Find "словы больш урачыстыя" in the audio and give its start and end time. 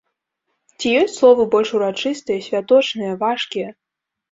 1.19-2.39